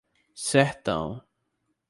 [0.33, 1.21] Sertão